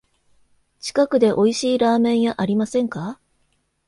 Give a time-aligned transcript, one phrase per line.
[0.79, 3.19] 近くでおいしいラーメン屋ありませんか？